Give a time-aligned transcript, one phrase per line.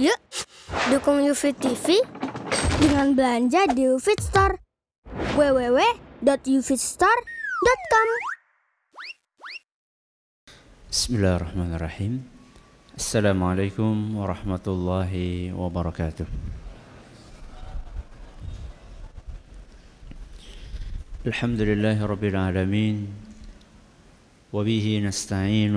[0.00, 0.20] Yuk,
[0.88, 2.00] dukung UFIT TV
[2.80, 4.56] dengan belanja di UFIT Store.
[5.36, 8.08] www.ufitstore.com
[10.88, 12.24] Bismillahirrahmanirrahim.
[12.96, 16.24] Assalamualaikum warahmatullahi wabarakatuh.
[21.28, 23.26] Alhamdulillahi rabbil alamin.
[24.56, 25.76] وبه نستعين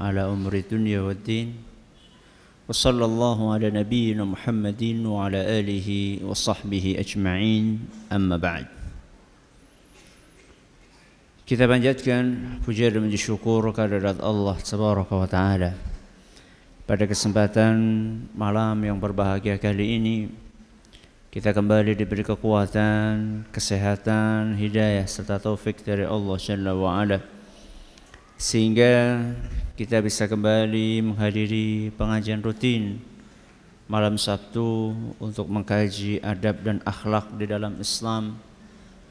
[0.00, 1.48] على أمر الدنيا والدين
[2.69, 5.89] وصلى الله على نبينا محمد وعلى آله
[6.21, 7.65] وصحبه أجمعين
[8.13, 8.65] أما بعد
[11.49, 15.73] Kita panjatkan puja dan puji syukur kehadirat Allah Tabaraka wa Ta'ala
[16.85, 17.73] Pada kesempatan
[18.37, 20.17] malam yang berbahagia kali ini
[21.33, 27.38] Kita kembali diberi kekuatan, kesehatan, hidayah serta taufik dari Allah Jalla wa Ala
[28.39, 29.19] Sehingga
[29.75, 33.03] kita bisa kembali menghadiri pengajian rutin
[33.91, 38.39] malam Sabtu untuk mengkaji adab dan akhlak di dalam Islam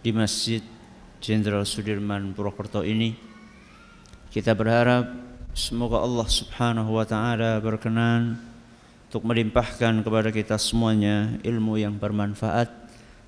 [0.01, 0.65] di Masjid
[1.21, 3.13] Jenderal Sudirman Purwokerto ini.
[4.33, 5.13] Kita berharap
[5.53, 8.41] semoga Allah Subhanahu wa taala berkenan
[9.13, 12.73] untuk melimpahkan kepada kita semuanya ilmu yang bermanfaat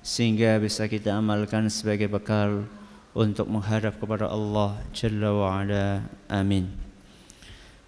[0.01, 2.65] sehingga bisa kita amalkan sebagai bekal
[3.11, 6.07] untuk menghadap kepada Allah Jalla wa ala.
[6.31, 6.71] Amin.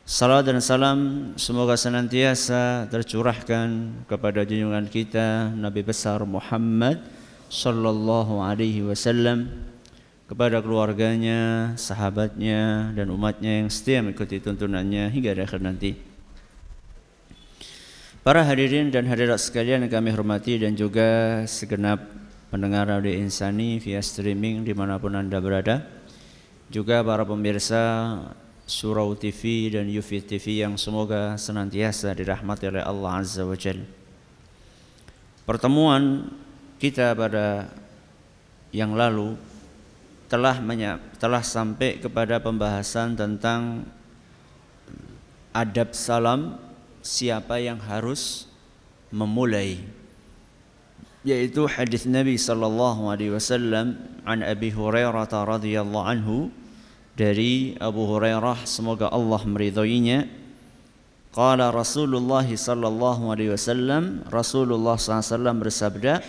[0.04, 1.00] Salam dan salam
[1.40, 7.00] semoga senantiasa tercurahkan kepada junjungan kita Nabi besar Muhammad
[7.48, 9.48] sallallahu alaihi wasallam
[10.28, 15.96] kepada keluarganya, sahabatnya dan umatnya yang setia mengikuti tuntunannya hingga akhir nanti.
[18.24, 22.23] Para hadirin dan hadirat sekalian yang kami hormati dan juga segenap
[22.54, 25.90] pendengar audio Insani via streaming di mana pun anda berada,
[26.70, 27.82] juga para pemirsa
[28.70, 33.82] Surau TV dan Yufi TV yang semoga senantiasa dirahmati oleh Allah Azza wa Jal.
[35.50, 36.30] Pertemuan
[36.78, 37.74] kita pada
[38.70, 39.34] yang lalu
[40.30, 40.62] telah
[41.18, 43.82] telah sampai kepada pembahasan tentang
[45.58, 46.62] adab salam
[47.02, 48.46] siapa yang harus
[49.10, 50.03] memulai
[51.24, 53.96] yaitu hadis Nabi sallallahu alaihi wasallam
[54.28, 56.52] an Abi Hurairah radhiyallahu anhu
[57.16, 60.28] dari Abu Hurairah semoga Allah meridhoinya.
[61.34, 66.22] Qala Rasulullah sallallahu alaihi wasallam Rasulullah SAW bersabda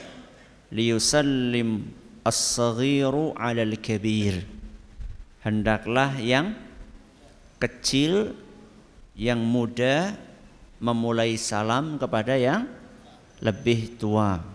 [0.72, 1.84] liyusallim
[2.24, 4.48] as-saghiru 'alal kabir.
[5.44, 6.56] Hendaklah yang
[7.60, 8.32] kecil
[9.12, 10.16] yang muda
[10.80, 12.64] memulai salam kepada yang
[13.44, 14.53] lebih tua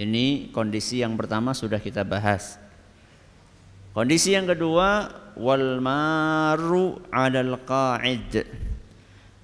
[0.00, 2.56] ini kondisi yang pertama sudah kita bahas
[3.90, 8.46] Kondisi yang kedua wal maru 'alal qa'id.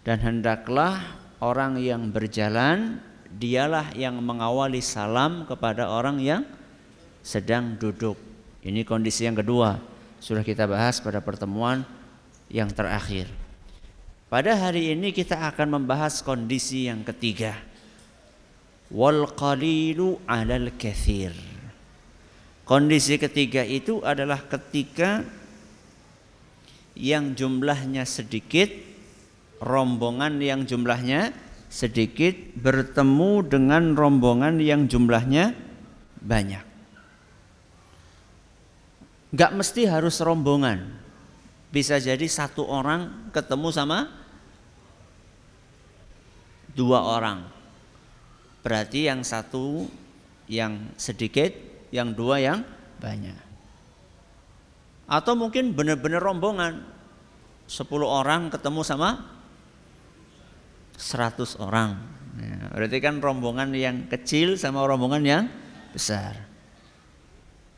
[0.06, 1.02] Dan hendaklah
[1.42, 6.46] orang yang berjalan dialah yang mengawali salam kepada orang yang
[7.26, 8.14] sedang duduk.
[8.62, 9.82] Ini kondisi yang kedua.
[10.22, 11.82] Sudah kita bahas pada pertemuan
[12.46, 13.26] yang terakhir.
[14.30, 17.58] Pada hari ini kita akan membahas kondisi yang ketiga.
[18.90, 21.34] Wal qalilu 'alal kathir
[22.66, 25.22] Kondisi ketiga itu adalah ketika
[26.98, 28.66] yang jumlahnya sedikit,
[29.62, 31.30] rombongan yang jumlahnya
[31.70, 35.54] sedikit bertemu dengan rombongan yang jumlahnya
[36.18, 36.64] banyak.
[39.30, 40.90] Gak mesti harus rombongan,
[41.70, 44.10] bisa jadi satu orang ketemu sama
[46.74, 47.55] dua orang.
[48.66, 49.86] Berarti yang satu
[50.50, 51.54] yang sedikit
[51.94, 52.66] yang dua yang
[52.98, 53.38] banyak.
[55.06, 56.98] Atau mungkin benar-benar rombongan.
[57.66, 59.26] sepuluh orang ketemu sama
[60.98, 61.98] seratus orang.
[62.38, 65.44] Ya, berarti kan rombongan yang kecil sama rombongan yang
[65.90, 66.46] besar.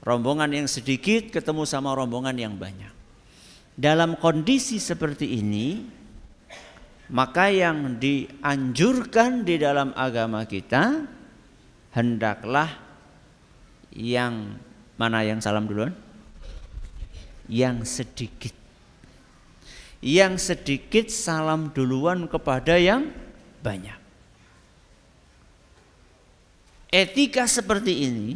[0.05, 2.93] Rombongan yang sedikit ketemu sama rombongan yang banyak.
[3.77, 5.85] Dalam kondisi seperti ini,
[7.09, 11.09] maka yang dianjurkan di dalam agama kita
[11.97, 12.69] hendaklah
[13.97, 14.61] yang
[15.01, 15.97] mana yang salam duluan?
[17.49, 18.55] Yang sedikit.
[20.05, 23.09] Yang sedikit salam duluan kepada yang
[23.65, 23.97] banyak.
[26.93, 28.29] Etika seperti ini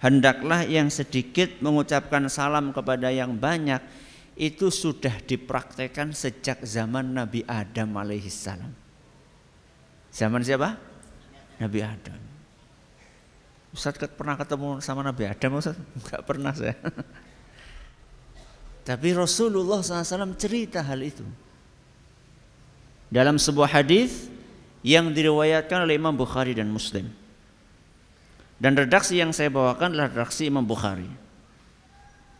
[0.00, 3.80] hendaklah yang sedikit mengucapkan salam kepada yang banyak
[4.36, 8.68] itu sudah dipraktekkan sejak zaman Nabi Adam alaihissalam.
[10.12, 10.76] Zaman siapa?
[11.56, 12.20] Nabi Adam.
[13.72, 15.76] Ustaz pernah ketemu sama Nabi Adam Ustaz?
[15.76, 16.76] Enggak pernah saya.
[18.88, 21.24] Tapi Rasulullah SAW cerita hal itu.
[23.08, 24.28] Dalam sebuah hadis
[24.86, 27.10] yang diriwayatkan oleh Imam Bukhari dan Muslim.
[28.56, 31.25] Dan redaksi yang saya bawakan adalah redaksi Imam Bukhari.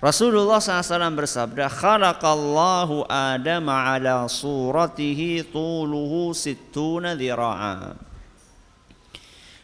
[0.07, 7.99] Rasulullah SAW bersabda, Khalaqallahu Adam ala suratihi tuluhu sittuna dhira'a.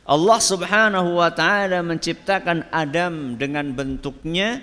[0.03, 4.59] Allah Subhanahu wa taala menciptakan Adam dengan bentuknya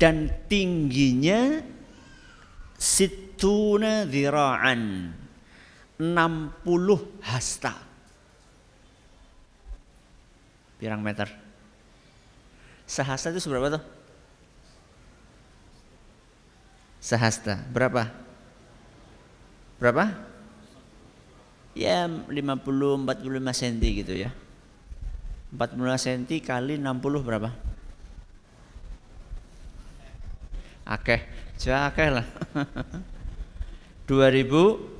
[0.00, 1.60] dan tingginya
[2.80, 5.12] situna dhira'an
[6.00, 6.08] 60
[7.20, 7.76] hasta.
[10.80, 11.28] Pirang meter?
[12.88, 13.97] Sehasta itu seberapa tuh?
[17.08, 17.56] Sehasta.
[17.72, 18.12] Berapa?
[19.80, 20.12] Berapa?
[21.72, 23.08] Ya 50 45
[23.56, 24.28] cm gitu ya.
[25.56, 27.48] 45 cm kali 60 berapa?
[30.84, 31.24] Akeh,
[31.56, 32.28] akeh lah.
[34.04, 34.98] 2000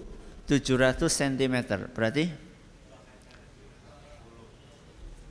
[0.48, 1.54] 700 cm
[1.92, 2.32] berarti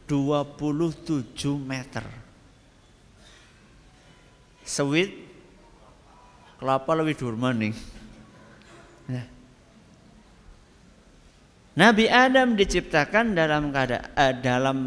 [0.06, 2.06] 27 meter
[4.62, 5.27] sewit
[6.58, 7.74] kelapa lebih maning
[9.08, 9.24] ya.
[11.78, 14.78] Nabi Adam diciptakan dalam keadaan eh, dalam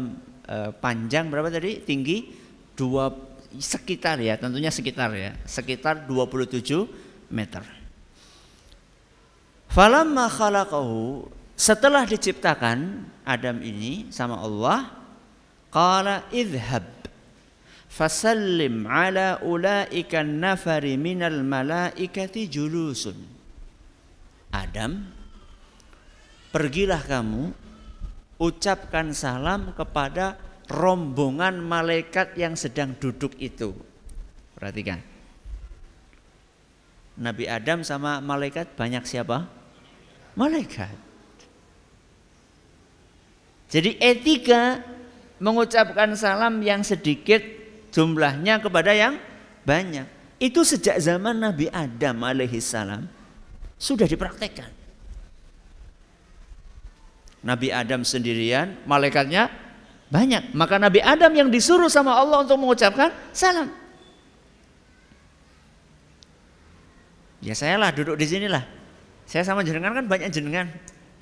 [0.43, 1.79] eh, panjang berapa tadi?
[1.87, 2.27] Tinggi
[2.75, 3.07] dua
[3.55, 5.31] sekitar ya tentunya sekitar ya.
[5.47, 7.63] Sekitar 27 meter.
[9.71, 14.91] Falamma khalaqahu setelah diciptakan Adam ini sama Allah
[15.71, 17.00] qala idhab
[17.91, 23.19] fasallim ala ulaika nafari minal malaikati julusun
[24.55, 25.11] Adam
[26.55, 27.51] pergilah kamu
[28.39, 30.39] ucapkan salam kepada
[30.71, 33.75] rombongan malaikat yang sedang duduk itu
[34.55, 35.03] perhatikan
[37.19, 39.61] Nabi Adam sama malaikat banyak siapa?
[40.35, 40.95] malaikat.
[43.71, 44.83] Jadi etika
[45.39, 47.39] mengucapkan salam yang sedikit
[47.91, 49.19] jumlahnya kepada yang
[49.67, 50.07] banyak.
[50.41, 53.05] Itu sejak zaman Nabi Adam alaihissalam
[53.77, 54.73] sudah dipraktekkan.
[57.41, 59.49] Nabi Adam sendirian, malaikatnya
[60.09, 60.53] banyak.
[60.53, 63.69] Maka Nabi Adam yang disuruh sama Allah untuk mengucapkan salam.
[67.41, 68.61] Ya saya lah duduk di sinilah.
[69.25, 70.69] Saya sama jenengan kan banyak jenengan.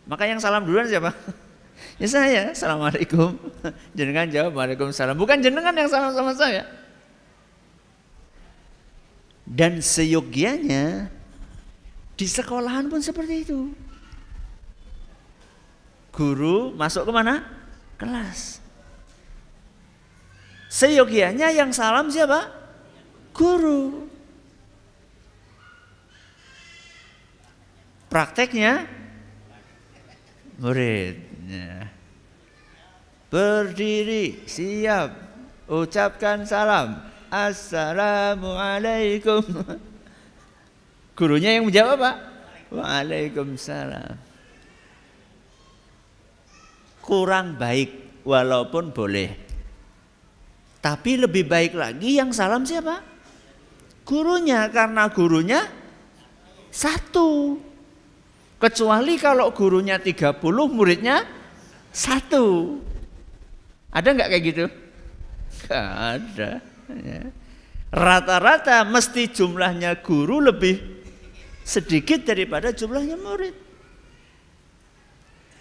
[0.04, 1.16] Maka yang salam duluan siapa?
[2.00, 2.44] Ya saya.
[2.56, 3.36] Assalamualaikum.
[3.98, 5.18] Jenengan jawab Waalaikumsalam.
[5.20, 6.64] Bukan jenengan yang salam sama saya.
[9.50, 11.10] Dan seyogianya
[12.14, 13.74] di sekolahan pun seperti itu.
[16.14, 17.48] Guru masuk ke mana?
[17.96, 18.60] Kelas.
[20.70, 22.52] Seyogianya yang salam siapa?
[23.34, 24.06] Guru.
[28.12, 28.86] Prakteknya
[31.50, 31.90] muridnya.
[33.30, 35.14] Berdiri, siap,
[35.66, 37.02] ucapkan salam.
[37.30, 39.46] Assalamualaikum.
[41.18, 42.18] Gurunya yang menjawab Pak.
[42.70, 44.18] Waalaikumsalam.
[47.02, 49.30] Kurang baik walaupun boleh.
[50.80, 53.04] Tapi lebih baik lagi yang salam siapa?
[54.06, 55.68] Gurunya karena gurunya
[56.74, 57.60] satu.
[58.58, 60.42] Kecuali kalau gurunya 30,
[60.72, 61.39] muridnya
[61.94, 62.78] satu.
[63.90, 64.66] Ada nggak kayak gitu?
[65.66, 66.52] Gak ada.
[66.90, 67.24] Ya.
[67.90, 70.78] Rata-rata mesti jumlahnya guru lebih
[71.66, 73.56] sedikit daripada jumlahnya murid.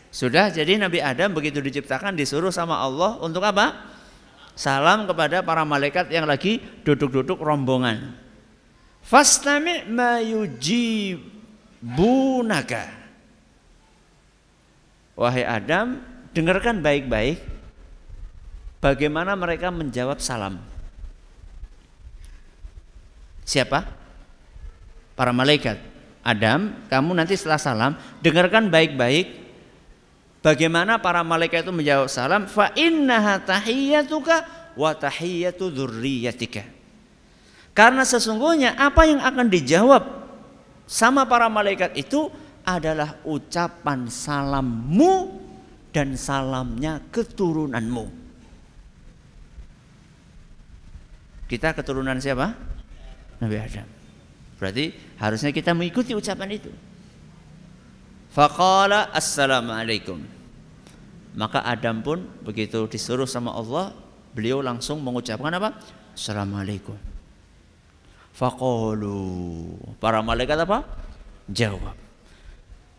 [0.08, 3.97] Sudah jadi Nabi Adam begitu diciptakan disuruh sama Allah untuk apa?
[4.56, 8.16] Salam kepada para malaikat yang lagi duduk-duduk rombongan.
[9.04, 11.23] Fastami' ma yujib
[11.80, 12.90] bunaka.
[15.14, 17.40] Wahai Adam, dengarkan baik-baik
[18.82, 20.61] bagaimana mereka menjawab salam.
[23.49, 23.88] Siapa?
[25.16, 25.80] Para malaikat.
[26.20, 29.32] Adam, kamu nanti setelah salam, dengarkan baik-baik
[30.44, 32.44] bagaimana para malaikat itu menjawab salam.
[32.44, 34.37] Fa innaha tahiyyatuka
[34.76, 36.68] wa tahiyyatu dzurriyyatika.
[37.73, 40.02] Karena sesungguhnya apa yang akan dijawab
[40.85, 42.28] sama para malaikat itu
[42.66, 45.38] adalah ucapan salammu
[45.92, 48.07] dan salamnya keturunanmu.
[51.49, 52.52] Kita keturunan siapa?
[53.40, 53.88] Nabi Adam.
[54.61, 56.68] Berarti harusnya kita mengikuti ucapan itu.
[58.35, 60.21] Faqala assalamualaikum.
[61.38, 63.95] Maka Adam pun begitu disuruh sama Allah,
[64.35, 65.78] beliau langsung mengucapkan apa?
[66.12, 66.99] Assalamualaikum.
[68.35, 69.78] Faqalu.
[70.02, 70.83] Para malaikat apa?
[71.49, 71.95] Jawab.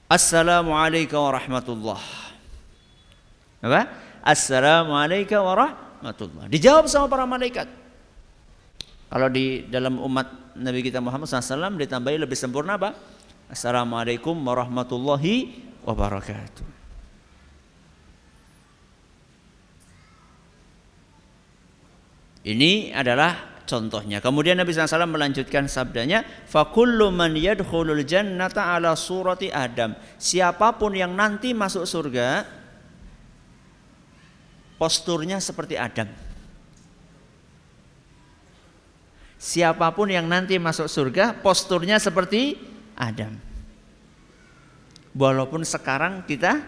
[0.10, 2.29] Assalamualaikum warahmatullah.
[3.60, 3.82] Apa?
[4.24, 6.48] Assalamualaikum warahmatullah.
[6.48, 7.68] Dijawab sama para malaikat.
[9.10, 12.96] Kalau di dalam umat Nabi kita Muhammad SAW ditambahi lebih sempurna apa?
[13.50, 16.68] Assalamualaikum warahmatullahi wabarakatuh.
[22.46, 24.24] Ini adalah contohnya.
[24.24, 31.12] Kemudian Nabi SAW melanjutkan sabdanya, "Fakullu man yadkhulul jannata ala surati Adam." Siapa pun yang
[31.14, 32.59] nanti masuk surga
[34.80, 36.08] posturnya seperti Adam.
[39.40, 42.56] Siapa pun yang nanti masuk surga posturnya seperti
[42.96, 43.36] Adam.
[45.16, 46.60] Walaupun sekarang kita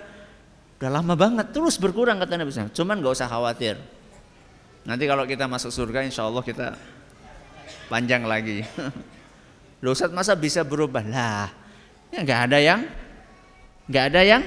[0.81, 1.53] udah lama banget.
[1.55, 2.73] Terus berkurang kata Nabi SAW.
[2.73, 3.77] Cuman gak usah khawatir.
[4.85, 6.77] Nanti kalau kita masuk surga insya Allah kita
[7.89, 8.61] panjang lagi.
[9.83, 11.01] Loh masa bisa berubah?
[11.05, 11.49] Lah,
[12.13, 12.81] ya nggak ada yang
[13.85, 14.43] nggak ada yang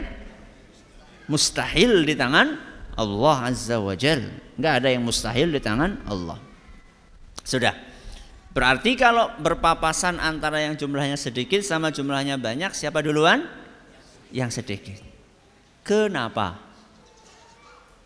[1.30, 2.58] mustahil di tangan
[2.98, 4.26] Allah Azza wa Jal.
[4.58, 6.38] Nggak ada yang mustahil di tangan Allah.
[7.46, 7.74] Sudah.
[8.58, 13.46] Berarti kalau berpapasan antara yang jumlahnya sedikit sama jumlahnya banyak, siapa duluan?
[14.34, 14.98] Yang sedikit.
[15.86, 16.58] Kenapa?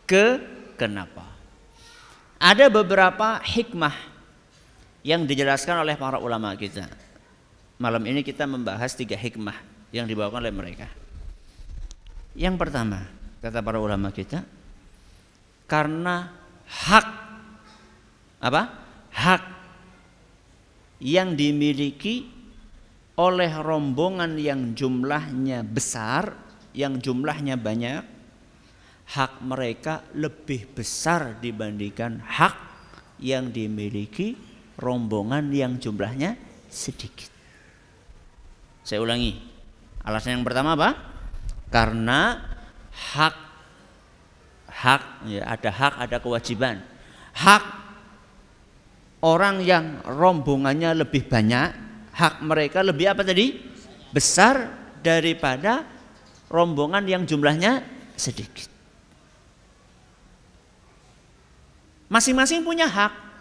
[0.04, 0.44] Ke
[0.76, 1.25] kenapa?
[2.37, 3.97] Ada beberapa hikmah
[5.00, 6.85] yang dijelaskan oleh para ulama kita.
[7.80, 9.56] Malam ini kita membahas tiga hikmah
[9.88, 10.85] yang dibawakan oleh mereka.
[12.37, 13.09] Yang pertama,
[13.40, 14.44] kata para ulama kita,
[15.64, 16.28] karena
[16.68, 17.06] hak
[18.44, 18.62] apa?
[19.12, 19.51] hak
[21.02, 22.30] yang dimiliki
[23.18, 26.32] oleh rombongan yang jumlahnya besar,
[26.73, 28.06] yang jumlahnya banyak,
[29.12, 32.56] hak mereka lebih besar dibandingkan hak
[33.18, 34.38] yang dimiliki
[34.78, 36.38] rombongan yang jumlahnya
[36.71, 37.28] sedikit.
[38.87, 39.37] Saya ulangi.
[40.02, 40.99] Alasan yang pertama apa?
[41.71, 42.42] Karena
[42.90, 43.37] hak
[44.73, 46.82] hak ya ada hak ada kewajiban.
[47.37, 47.82] Hak
[49.23, 51.69] orang yang rombongannya lebih banyak,
[52.12, 53.57] hak mereka lebih apa tadi?
[54.12, 54.69] Besar
[55.00, 55.87] daripada
[56.52, 57.81] rombongan yang jumlahnya
[58.19, 58.69] sedikit.
[62.12, 63.33] Masing-masing punya hak.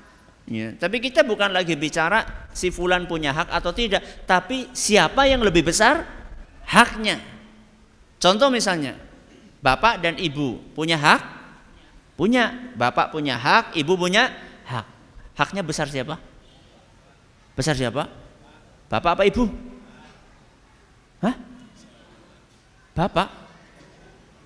[0.47, 5.43] Ya, tapi kita bukan lagi bicara si fulan punya hak atau tidak, tapi siapa yang
[5.43, 6.07] lebih besar
[6.65, 7.19] haknya.
[8.15, 8.95] Contoh misalnya,
[9.59, 11.21] bapak dan ibu punya hak?
[12.15, 12.73] Punya.
[12.79, 14.31] Bapak punya hak, ibu punya
[15.35, 16.19] Haknya besar siapa?
[17.55, 18.07] Besar siapa?
[18.91, 19.47] Bapak apa ibu?
[21.23, 21.35] Hah?
[22.91, 23.27] Bapak?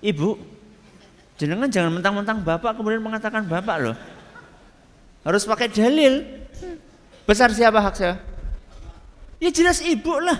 [0.02, 0.38] Ibu?
[1.36, 3.96] Jangan jangan mentang-mentang bapak kemudian mengatakan bapak loh.
[5.26, 6.22] Harus pakai dalil.
[7.26, 8.16] Besar siapa hak saya?
[9.42, 10.38] Ya jelas ibu lah.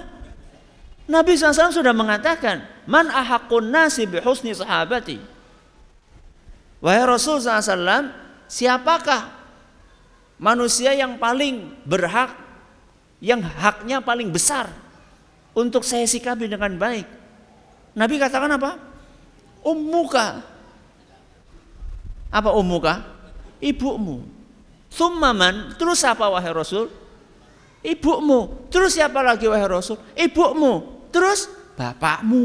[1.07, 5.19] Nabi SAW sudah mengatakan, Man ahakun nasi bihusni sahabati.
[6.79, 8.15] Wahai Rasul SAW,
[8.47, 9.36] siapakah
[10.37, 12.33] manusia yang paling berhak,
[13.21, 14.69] yang haknya paling besar
[15.57, 17.09] untuk saya sikapi dengan baik.
[17.97, 18.77] Nabi katakan apa?
[19.65, 20.45] Ummuka.
[22.29, 23.01] Apa ummuka?
[23.57, 24.29] Ibumu.
[24.93, 26.93] Summaman, terus apa wahai Rasul?
[27.81, 28.69] Ibumu.
[28.69, 29.97] Terus siapa lagi wahai Rasul?
[30.13, 31.09] Ibumu.
[31.09, 31.49] Terus
[31.81, 32.45] bapakmu.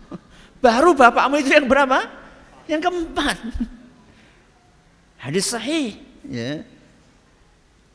[0.64, 2.08] Baru bapakmu itu yang berapa?
[2.64, 3.36] Yang keempat.
[5.24, 6.00] Hadis sahih.
[6.24, 6.64] Ya.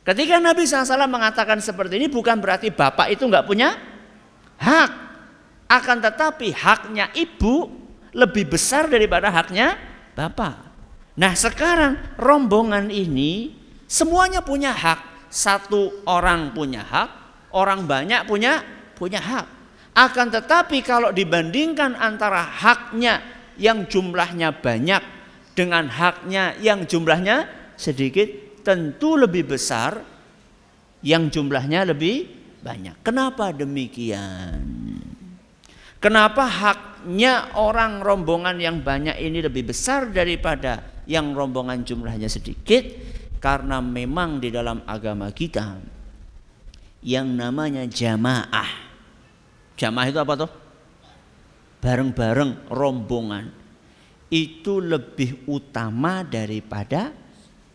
[0.03, 3.79] Ketika Nabi SAW mengatakan seperti ini bukan berarti bapak itu nggak punya
[4.59, 4.91] hak.
[5.71, 7.71] Akan tetapi haknya ibu
[8.11, 9.79] lebih besar daripada haknya
[10.11, 10.59] bapak.
[11.15, 13.55] Nah sekarang rombongan ini
[13.87, 15.31] semuanya punya hak.
[15.33, 17.09] Satu orang punya hak,
[17.57, 18.61] orang banyak punya
[18.93, 19.47] punya hak.
[19.97, 23.21] Akan tetapi kalau dibandingkan antara haknya
[23.57, 25.01] yang jumlahnya banyak
[25.57, 28.25] dengan haknya yang jumlahnya sedikit,
[28.63, 29.99] tentu lebih besar
[31.03, 32.25] yang jumlahnya lebih
[32.63, 33.03] banyak.
[33.03, 34.63] Kenapa demikian?
[35.99, 42.83] Kenapa haknya orang rombongan yang banyak ini lebih besar daripada yang rombongan jumlahnya sedikit?
[43.43, 45.79] Karena memang di dalam agama kita
[47.03, 48.71] yang namanya jamaah.
[49.75, 50.51] Jamaah itu apa tuh?
[51.83, 53.51] Bareng-bareng rombongan.
[54.31, 57.22] Itu lebih utama daripada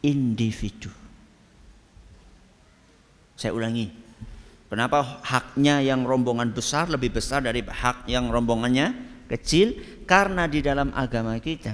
[0.08, 0.88] individu.
[3.36, 4.08] Saya ulangi,
[4.68, 8.92] Kenapa haknya yang rombongan besar lebih besar dari hak yang rombongannya
[9.24, 9.72] kecil?
[10.04, 11.72] Karena di dalam agama kita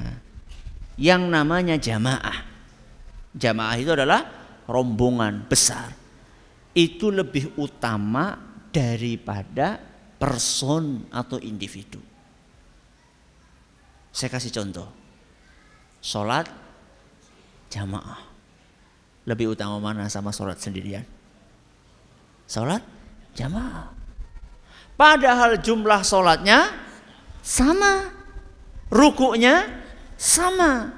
[0.95, 2.55] yang namanya jamaah.
[3.35, 4.23] Jamaah itu adalah
[4.71, 5.91] rombongan besar.
[6.71, 8.39] Itu lebih utama
[8.71, 9.79] daripada
[10.23, 11.99] person atau individu.
[14.15, 14.87] Saya kasih contoh.
[15.99, 16.47] Sholat
[17.75, 18.23] jamaah.
[19.27, 21.03] Lebih utama mana sama sholat sendirian?
[22.47, 22.87] Sholat
[23.35, 23.91] jamaah.
[24.95, 26.71] Padahal jumlah sholatnya
[27.43, 28.15] sama.
[28.95, 29.67] Rukuknya
[30.15, 30.95] sama.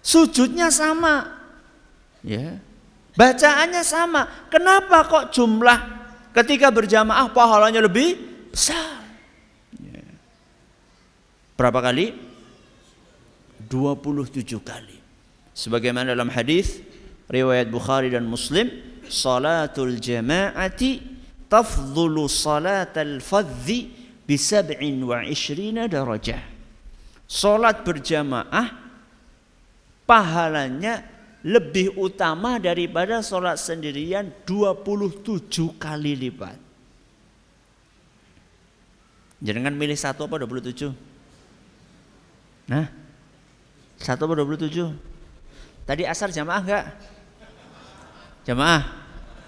[0.00, 1.28] Sujudnya sama.
[2.24, 2.56] Ya.
[3.12, 4.48] Bacaannya sama.
[4.48, 5.78] Kenapa kok jumlah
[6.32, 8.16] ketika berjamaah pahalanya lebih
[8.48, 9.04] besar?
[9.76, 10.00] Ya.
[11.60, 12.16] Berapa kali?
[13.68, 14.89] 27 kali.
[15.60, 16.80] Sebagaimana dalam hadis
[17.28, 18.72] riwayat Bukhari dan Muslim
[19.04, 21.04] salatul jama'ati
[21.52, 23.92] tafdhulu salatal fadhi
[24.24, 26.40] bi sab'in wa ishrina darajah.
[27.28, 28.72] Salat berjamaah
[30.08, 31.04] pahalanya
[31.44, 35.44] lebih utama daripada salat sendirian 27
[35.76, 36.56] kali lipat.
[39.44, 40.88] Jangan milih satu apa 27?
[42.64, 42.88] Nah,
[44.00, 45.09] satu apa 27?
[45.90, 46.86] Tadi asar jamaah enggak?
[48.46, 48.82] Jamaah?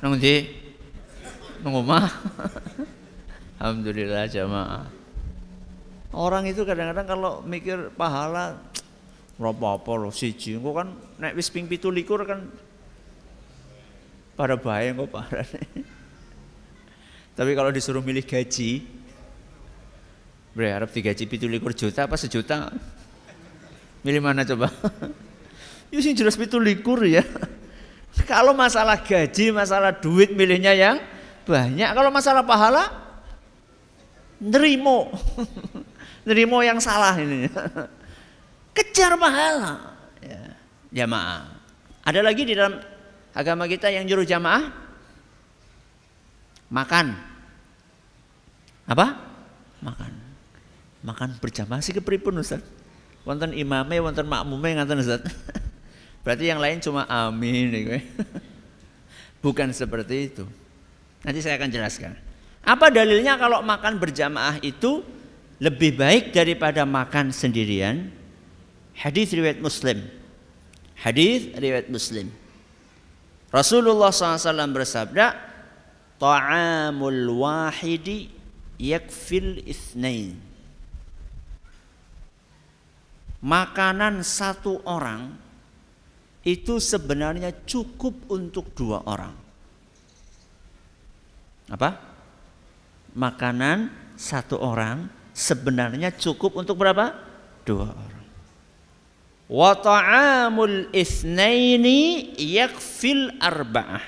[0.03, 0.43] Nang di
[1.63, 2.11] nang omah.
[3.63, 4.91] Alhamdulillah jamaah.
[6.11, 8.59] Orang itu kadang-kadang kalau mikir pahala
[9.39, 10.91] berapa apa loh siji engko kan
[11.23, 12.43] nek wis ping 17 kan
[14.35, 15.47] pada bahaya kok parah.
[17.39, 18.83] Tapi kalau disuruh milih gaji
[20.59, 22.75] berharap digaji likur juta apa sejuta?
[24.03, 24.67] Milih mana coba?
[25.93, 27.21] Ya sing jelas likur ya.
[28.25, 30.97] Kalau masalah gaji, masalah duit milihnya yang
[31.45, 31.93] banyak.
[31.93, 32.89] Kalau masalah pahala,
[34.41, 35.13] nerimo.
[36.29, 37.45] nerimo yang salah ini.
[38.77, 39.97] Kejar pahala.
[40.25, 40.57] Ya,
[41.05, 41.61] jamaah.
[42.09, 42.81] Ada lagi di dalam
[43.37, 44.73] agama kita yang nyuruh jamaah
[46.73, 47.17] makan.
[48.89, 49.07] Apa?
[49.85, 50.13] Makan.
[51.05, 52.65] Makan berjamaah sih kepripun Ustaz?
[53.23, 55.23] Wonten imame, wonten makmume ngaten Ustaz.
[56.23, 57.67] Berarti yang lain cuma amin.
[57.75, 57.99] Ya,
[59.45, 60.47] Bukan seperti itu.
[61.27, 62.15] Nanti saya akan jelaskan.
[62.63, 65.03] Apa dalilnya kalau makan berjamaah itu
[65.59, 68.11] lebih baik daripada makan sendirian?
[68.95, 69.99] Hadis riwayat Muslim.
[70.95, 72.31] Hadis riwayat Muslim.
[73.51, 75.35] Rasulullah SAW bersabda,
[76.23, 78.31] "Ta'amul wahidi
[78.79, 80.39] yakfil ithnain."
[83.43, 85.35] Makanan satu orang
[86.43, 89.35] itu sebenarnya cukup untuk dua orang.
[91.71, 91.97] Apa?
[93.15, 97.15] Makanan satu orang sebenarnya cukup untuk berapa?
[97.63, 98.25] Dua orang.
[99.47, 104.03] Wa ta'amul itsnaini yakfil arba'ah.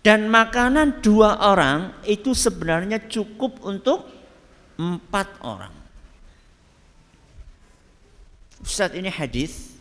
[0.00, 4.06] Dan makanan dua orang itu sebenarnya cukup untuk
[4.78, 5.74] empat orang.
[8.62, 9.75] Ustaz ini hadis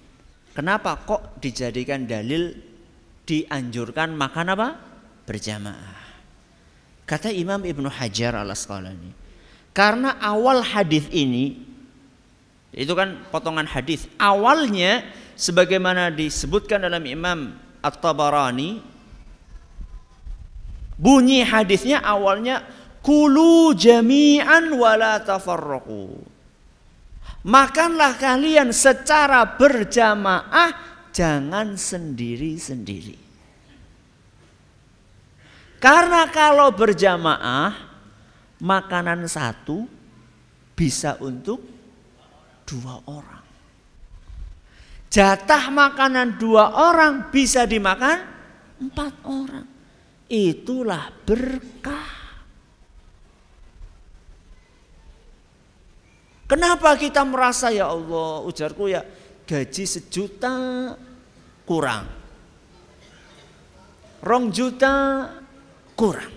[0.55, 2.55] Kenapa kok dijadikan dalil
[3.27, 4.67] dianjurkan makan apa?
[5.27, 5.99] Berjamaah.
[7.03, 9.11] Kata Imam Ibnu Hajar al Asqalani,
[9.75, 11.59] karena awal hadis ini
[12.73, 14.09] itu kan potongan hadis.
[14.17, 18.81] Awalnya sebagaimana disebutkan dalam Imam At-Tabarani
[20.97, 22.65] bunyi hadisnya awalnya
[23.05, 26.34] kulu jami'an wala tafarraqu.
[27.45, 30.73] Makanlah kalian secara berjamaah,
[31.13, 33.21] jangan sendiri-sendiri.
[35.77, 37.69] Karena kalau berjamaah,
[38.57, 39.85] makanan satu
[40.73, 41.61] bisa untuk
[42.65, 43.45] dua orang.
[45.13, 48.25] Jatah makanan dua orang bisa dimakan
[48.81, 49.69] empat orang.
[50.25, 52.24] Itulah berkah.
[56.45, 59.01] Kenapa kita merasa ya Allah ujarku ya
[59.49, 60.93] gaji sejuta
[61.65, 62.05] kurang.
[64.21, 65.25] Rong juta
[65.97, 66.33] kurang.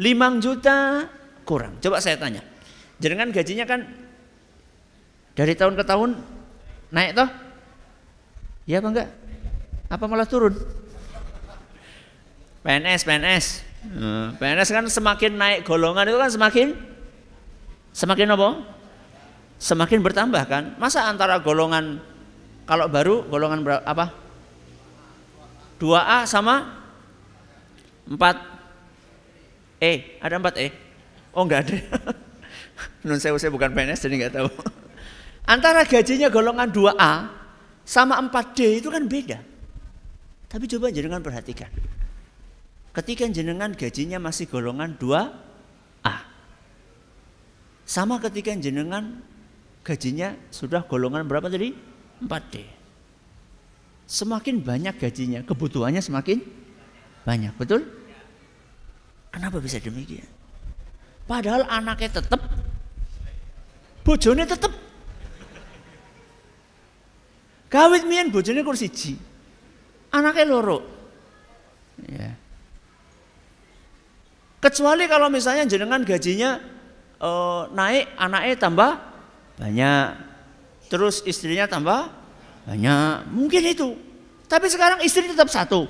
[0.00, 1.04] 5 juta
[1.44, 1.76] kurang.
[1.84, 2.40] Coba saya tanya.
[2.96, 3.84] Jenengan gajinya kan
[5.36, 6.16] dari tahun ke tahun
[6.88, 7.28] naik toh?
[8.64, 9.08] Ya apa enggak?
[9.92, 10.56] Apa malah turun?
[12.64, 13.46] PNS, PNS.
[13.84, 16.68] Nah, PNS kan semakin naik golongan itu kan semakin
[17.92, 18.48] semakin apa?
[19.64, 20.76] Semakin bertambah kan?
[20.76, 21.96] Masa antara golongan
[22.68, 24.12] kalau baru golongan berapa apa?
[25.80, 26.84] 2A sama
[28.04, 30.68] 4 E, ada 4 E?
[31.32, 31.80] Oh enggak ada.
[33.08, 34.52] Nun saya, saya bukan PNS jadi enggak tahu.
[35.56, 37.12] Antara gajinya golongan 2A
[37.88, 39.40] sama 4D itu kan beda.
[40.52, 41.72] Tapi coba jenengan perhatikan.
[42.92, 46.16] Ketika jenengan gajinya masih golongan 2A.
[47.88, 49.24] Sama ketika jenengan
[49.84, 51.76] gajinya sudah golongan berapa tadi?
[52.24, 52.54] 4D.
[54.08, 56.40] Semakin banyak gajinya, kebutuhannya semakin
[57.24, 57.84] banyak, betul?
[59.32, 60.28] Kenapa bisa demikian?
[61.24, 62.40] Padahal anaknya tetap,
[64.04, 64.72] bojone tetap.
[67.72, 69.12] Kawit mian bojone kursi siji.
[70.14, 70.78] Anaknya loro.
[72.06, 72.38] Ya.
[74.62, 76.62] Kecuali kalau misalnya jenengan gajinya
[77.18, 78.90] uh, naik, anaknya tambah
[79.58, 80.06] banyak.
[80.90, 82.10] Terus istrinya tambah
[82.66, 83.30] banyak.
[83.30, 83.88] Mungkin itu.
[84.46, 85.88] Tapi sekarang istri tetap satu.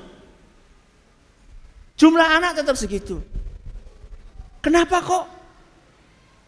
[1.95, 3.23] Jumlah anak tetap segitu.
[4.65, 5.25] Kenapa kok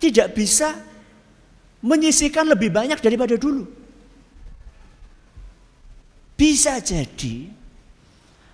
[0.01, 0.73] tidak bisa
[1.85, 3.69] menyisikan lebih banyak daripada dulu?
[6.37, 7.49] Bisa jadi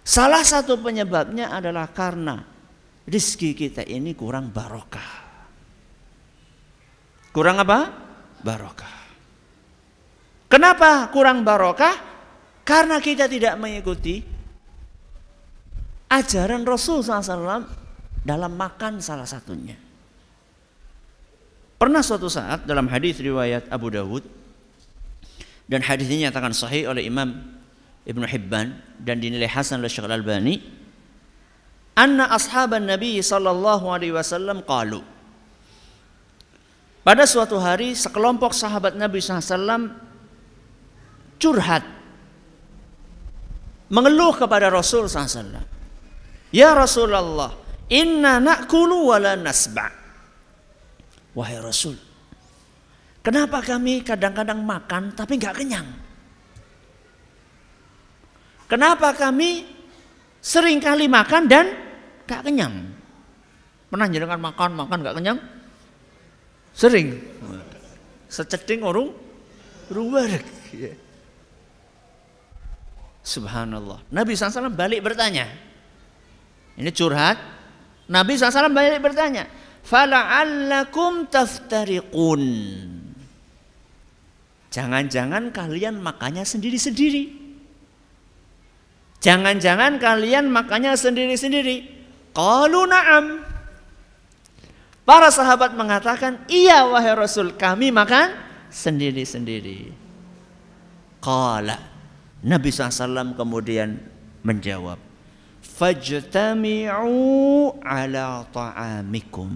[0.02, 2.42] salah satu penyebabnya adalah karena
[3.06, 5.22] rizki kita ini kurang barokah.
[7.32, 8.11] Kurang apa?
[8.42, 9.02] Barokah.
[10.50, 11.96] Kenapa kurang barokah?
[12.62, 14.20] Karena kita tidak mengikuti
[16.12, 17.64] ajaran Rasul SAW
[18.22, 19.74] dalam makan salah satunya.
[21.80, 24.22] Pernah suatu saat dalam hadis riwayat Abu Dawud
[25.66, 27.32] dan hadis ini nyatakan sahih oleh Imam
[28.06, 30.62] Ibnu Hibban dan dinilai hasan oleh Syekh Al-Albani
[31.98, 35.02] anna ashaban Nabi sallallahu alaihi wasallam qalu
[37.02, 39.90] pada suatu hari sekelompok sahabat Nabi SAW
[41.42, 41.82] curhat
[43.92, 45.60] mengeluh kepada Rasul SAW.
[46.54, 47.52] Ya Rasulullah,
[47.92, 49.90] inna nakulu wala nasba.
[51.32, 51.96] Wahai Rasul,
[53.24, 55.88] kenapa kami kadang-kadang makan tapi nggak kenyang?
[58.68, 59.68] Kenapa kami
[60.40, 61.72] sering kali makan dan
[62.24, 62.74] nggak kenyang?
[63.92, 64.08] Pernah
[64.40, 65.38] makan makan nggak kenyang?
[66.72, 67.20] Sering.
[68.32, 69.12] Seceding orang
[69.92, 70.44] ruwet.
[73.22, 74.02] Subhanallah.
[74.10, 75.46] Nabi SAW balik bertanya.
[76.74, 77.38] Ini curhat.
[78.08, 79.46] Nabi SAW balik bertanya.
[79.84, 82.42] Fala'allakum taftariqun.
[84.72, 87.44] Jangan-jangan kalian makannya sendiri-sendiri.
[89.22, 91.76] Jangan-jangan kalian makannya sendiri-sendiri.
[92.32, 93.51] Qalu na'am.
[95.02, 98.38] Para sahabat mengatakan, iya wahai Rasul, kami makan
[98.70, 99.90] sendiri-sendiri.
[101.18, 101.90] Qala.
[102.42, 103.98] Nabi SAW kemudian
[104.46, 104.98] menjawab,
[105.62, 107.14] Fajtami'u
[107.82, 109.50] ala ta'amikum.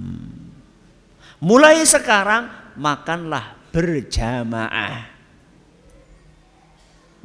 [1.43, 5.15] Mulai sekarang makanlah berjamaah.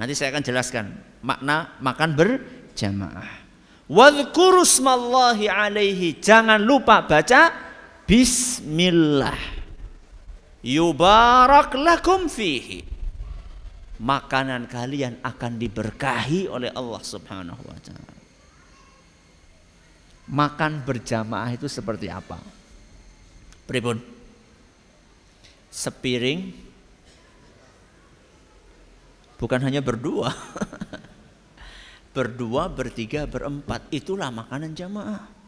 [0.01, 0.85] Nanti saya akan jelaskan
[1.21, 3.45] makna makan berjamaah.
[3.85, 6.17] Wadhkuru alaihi.
[6.17, 7.70] Jangan lupa baca
[8.11, 9.39] bismillah.
[10.67, 12.83] Yubarak lakum fihi.
[14.03, 18.15] Makanan kalian akan diberkahi oleh Allah Subhanahu wa taala.
[20.27, 22.41] Makan berjamaah itu seperti apa?
[23.63, 24.01] Pribun.
[25.71, 26.51] Sepiring
[29.39, 30.33] bukan hanya berdua.
[32.17, 33.87] berdua, bertiga, berempat.
[33.93, 35.40] Itulah makanan jamaah.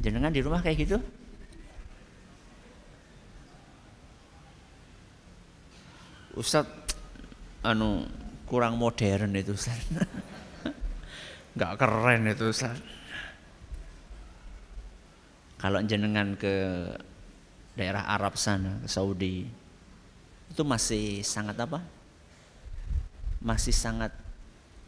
[0.00, 0.98] Jenengan di rumah kayak gitu?
[6.40, 6.96] Ustadz
[7.60, 8.08] anu
[8.48, 9.76] kurang modern itu Ustaz.
[11.54, 12.80] Enggak keren itu Ustaz.
[15.60, 16.88] Kalau jenengan ke
[17.76, 19.44] daerah Arab sana, ke Saudi,
[20.48, 21.84] itu masih sangat apa?
[23.44, 24.16] Masih sangat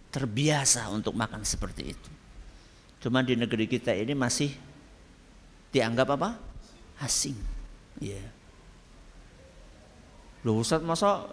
[0.08, 2.10] terbiasa untuk makan seperti itu.
[3.04, 4.71] Cuma di negeri kita ini masih
[5.72, 6.36] dianggap apa?
[7.00, 7.34] Asing.
[7.98, 8.20] Ya.
[10.44, 11.26] Loh Ustaz masa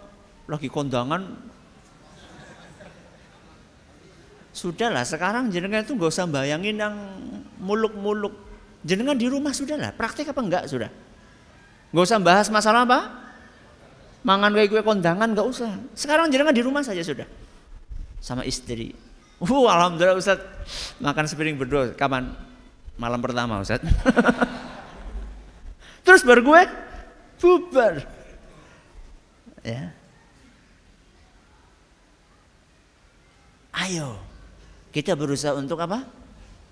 [0.50, 1.38] lagi kondangan
[4.60, 6.96] Sudahlah sekarang jenengan itu nggak usah bayangin yang
[7.64, 8.36] muluk-muluk.
[8.84, 10.92] Jenengan di rumah sudahlah, praktek apa enggak sudah?
[11.96, 13.00] Nggak usah bahas masalah apa?
[14.20, 15.80] Mangan kayak gue kondangan nggak usah.
[15.96, 17.24] Sekarang jenengan di rumah saja sudah.
[18.20, 18.92] Sama istri.
[19.40, 20.44] Uh, alhamdulillah Ustaz.
[21.00, 21.96] Makan sepiring berdua.
[21.96, 22.36] Kapan?
[23.00, 23.80] Malam pertama Ustaz.
[26.06, 26.62] Terus baru gue
[27.40, 28.04] bubar.
[29.64, 29.96] Ya.
[33.72, 34.20] Ayo,
[34.92, 36.04] kita berusaha untuk apa?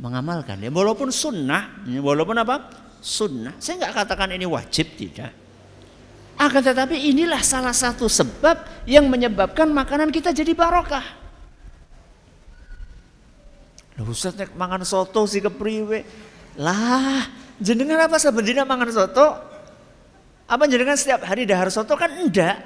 [0.03, 0.67] Mengamalkan ya.
[0.67, 2.75] Walaupun sunnah, ya, walaupun apa?
[2.99, 3.55] Sunnah.
[3.63, 5.31] Saya nggak katakan ini wajib tidak.
[6.37, 11.26] Akan tetapi inilah salah satu sebab yang menyebabkan makanan kita jadi barokah.
[13.97, 16.05] Loh Ustaz nek mangan soto si kepriwe.
[16.61, 17.25] Lah,
[17.57, 19.27] jenengan apa sebenarnya mangan soto?
[20.47, 22.61] Apa jenengan setiap hari dahar soto kan enggak.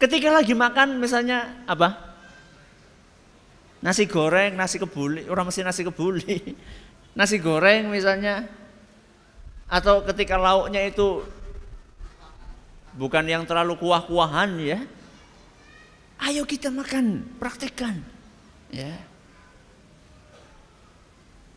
[0.00, 2.14] Ketika lagi makan misalnya apa?
[3.82, 6.36] Nasi goreng, nasi kebuli, orang mesti nasi kebuli.
[7.18, 8.46] Nasi goreng misalnya
[9.66, 11.26] atau ketika lauknya itu
[12.94, 14.78] bukan yang terlalu kuah-kuahan ya.
[16.22, 17.98] Ayo kita makan, praktekkan.
[18.70, 19.09] Ya.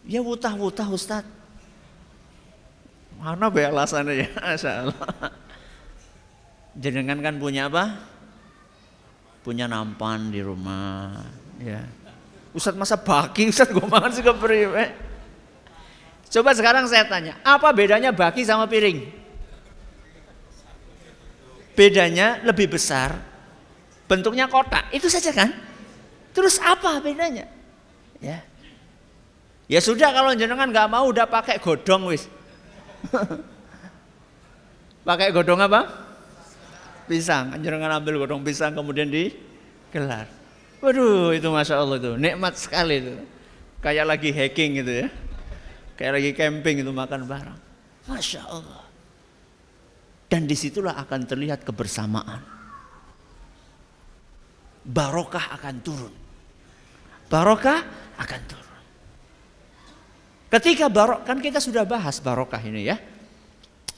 [0.03, 1.23] Ya wutah-wutah Ustaz.
[3.15, 4.29] Mana be alasannya ya?
[4.83, 5.31] Allah.
[6.75, 7.95] Jenengan kan punya apa?
[9.47, 11.23] Punya nampan di rumah.
[11.63, 11.87] Ya.
[12.51, 15.13] Ustaz masa baki, Ustaz gue makan sih kepriwe.
[16.33, 19.05] Coba sekarang saya tanya, apa bedanya baki sama piring?
[21.77, 23.21] Bedanya lebih besar,
[24.09, 25.53] bentuknya kotak, itu saja kan?
[26.33, 27.45] Terus apa bedanya?
[28.17, 28.41] Ya,
[29.73, 32.29] ya sudah kalau jenengan nggak mau udah pakai godong wis.
[35.07, 35.89] pakai godong apa?
[37.09, 40.29] Pisang, jenengan ambil godong pisang kemudian digelar.
[40.77, 43.15] Waduh, itu masya Allah itu nikmat sekali itu.
[43.81, 45.07] Kayak lagi hacking gitu ya,
[45.97, 47.59] kayak lagi camping itu makan bareng.
[48.07, 48.83] Masya Allah.
[50.29, 52.41] Dan di situlah akan terlihat kebersamaan.
[54.83, 56.13] Barokah akan turun.
[57.31, 57.79] Barokah
[58.19, 58.62] akan turun.
[60.53, 63.01] Ketika barok kan kita sudah bahas barokah ini ya.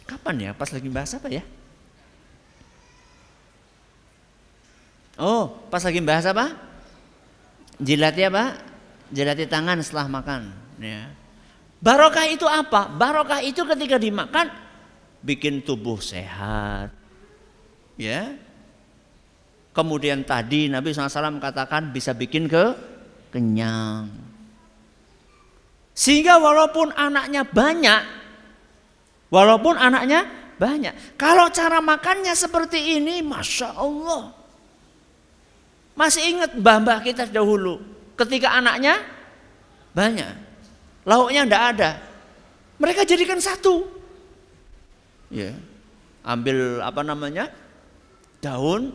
[0.08, 0.52] Kapan ya?
[0.56, 1.44] Pas lagi bahas apa ya?
[5.20, 6.56] Oh, pas lagi bahas apa?
[7.76, 8.56] Jilati apa?
[9.12, 10.42] Jilati tangan setelah makan.
[10.80, 11.12] Ya.
[11.84, 12.88] Barokah itu apa?
[12.88, 14.48] Barokah itu ketika dimakan
[15.28, 16.96] bikin tubuh sehat.
[18.00, 18.32] Ya.
[19.76, 22.64] Kemudian tadi Nabi SAW katakan bisa bikin ke
[23.36, 24.35] kenyang.
[25.96, 28.02] Sehingga walaupun anaknya banyak,
[29.32, 30.28] walaupun anaknya
[30.60, 34.36] banyak, kalau cara makannya seperti ini, masya Allah,
[35.96, 37.80] masih ingat mbah-mbah kita dahulu
[38.20, 39.00] ketika anaknya
[39.96, 40.36] banyak,
[41.08, 41.92] lauknya ndak ada.
[42.76, 43.88] Mereka jadikan satu.
[45.32, 45.56] Ya.
[46.28, 47.48] Ambil apa namanya?
[48.46, 48.94] daun,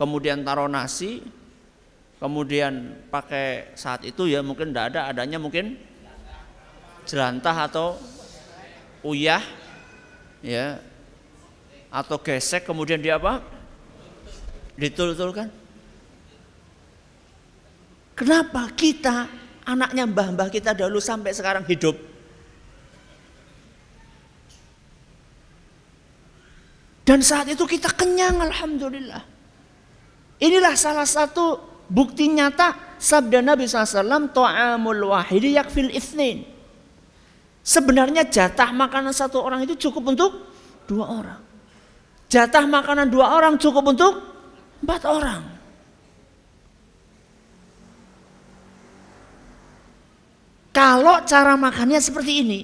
[0.00, 1.20] kemudian taruh nasi,
[2.16, 5.76] kemudian pakai saat itu ya mungkin ndak ada, adanya mungkin
[7.06, 7.96] jelantah atau
[9.06, 9.42] uyah
[10.42, 10.82] ya
[11.88, 13.40] atau gesek kemudian dia apa?
[14.76, 15.48] Ditul-tulkan
[18.16, 19.28] Kenapa kita
[19.68, 21.92] anaknya mbah-mbah kita dahulu sampai sekarang hidup?
[27.04, 29.20] Dan saat itu kita kenyang Alhamdulillah.
[30.40, 31.60] Inilah salah satu
[31.92, 36.55] bukti nyata sabda Nabi SAW To'amul wahidi yakfil ithnin.
[37.66, 40.30] Sebenarnya jatah makanan satu orang itu cukup untuk
[40.86, 41.40] dua orang.
[42.30, 44.22] Jatah makanan dua orang cukup untuk
[44.86, 45.42] empat orang.
[50.70, 52.60] Kalau cara makannya seperti ini.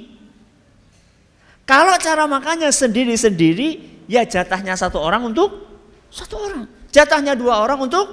[1.67, 5.67] Kalau cara makannya sendiri-sendiri, ya jatahnya satu orang untuk
[6.15, 6.71] satu orang.
[6.95, 8.07] Jatahnya dua orang untuk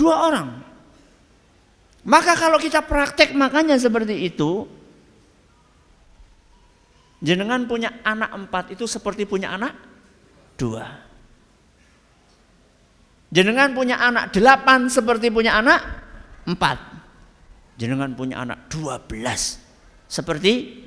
[0.00, 0.48] dua orang.
[2.06, 4.64] Maka kalau kita praktek makannya seperti itu,
[7.20, 9.72] jenengan punya anak empat itu seperti punya anak
[10.56, 10.84] dua.
[13.26, 15.80] Jenengan punya anak delapan seperti punya anak
[16.46, 16.78] empat.
[17.76, 20.80] Jenengan punya anak 12 seperti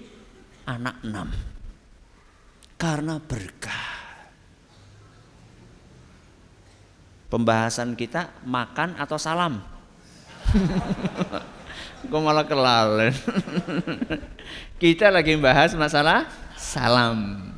[0.66, 3.90] anak 6 karena berkah.
[7.30, 9.62] Pembahasan kita makan atau salam
[12.08, 13.12] kok malah kelalen
[14.82, 17.52] kita lagi membahas masalah salam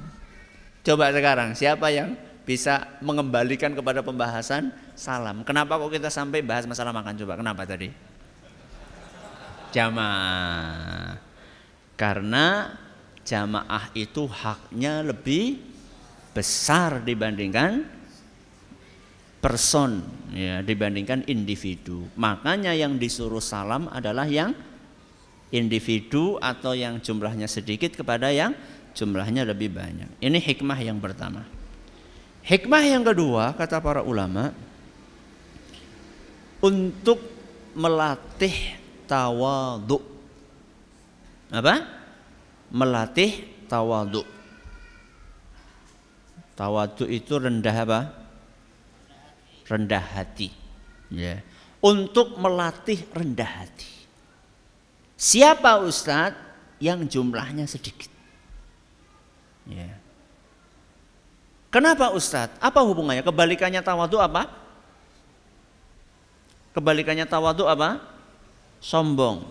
[0.82, 5.46] coba sekarang siapa yang bisa mengembalikan kepada pembahasan salam.
[5.46, 7.38] Kenapa kok kita sampai bahas masalah makan coba?
[7.38, 7.90] Kenapa tadi?
[9.72, 11.16] Jamaah.
[11.96, 12.76] Karena
[13.22, 15.62] jamaah itu haknya lebih
[16.34, 17.86] besar dibandingkan
[19.42, 22.06] person ya dibandingkan individu.
[22.16, 24.54] Makanya yang disuruh salam adalah yang
[25.52, 28.54] individu atau yang jumlahnya sedikit kepada yang
[28.94, 30.08] jumlahnya lebih banyak.
[30.22, 31.44] Ini hikmah yang pertama.
[32.46, 34.54] Hikmah yang kedua kata para ulama
[36.62, 37.18] untuk
[37.74, 38.78] melatih
[39.10, 39.98] tawadhu.
[41.52, 41.84] Apa?
[42.72, 44.24] Melatih tawadhu.
[46.56, 48.21] Tawadhu itu rendah apa?
[49.72, 50.52] Rendah hati.
[51.08, 51.40] Ya.
[51.80, 53.88] Untuk melatih rendah hati.
[55.16, 56.36] Siapa ustadz
[56.84, 58.12] yang jumlahnya sedikit?
[59.70, 60.02] Ya.
[61.72, 62.60] Kenapa Ustadz?
[62.60, 63.24] Apa hubungannya?
[63.24, 64.52] Kebalikannya tawadu apa?
[66.76, 68.04] Kebalikannya tawadu apa?
[68.84, 69.48] Sombong.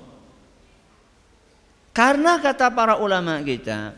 [1.96, 3.96] Karena kata para ulama kita,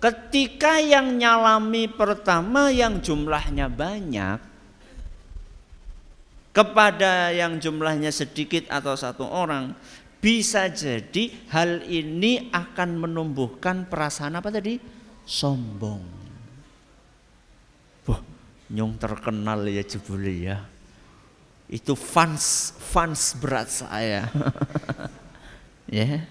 [0.00, 4.40] ketika yang nyalami pertama yang jumlahnya banyak,
[6.54, 9.74] kepada yang jumlahnya sedikit atau satu orang,
[10.22, 14.78] bisa jadi hal ini akan menumbuhkan perasaan apa tadi?
[15.26, 16.00] Sombong.
[18.08, 18.20] Wah,
[18.70, 20.64] nyong terkenal ya jebule ya.
[21.68, 24.30] Itu fans fans berat saya.
[25.90, 26.24] ya.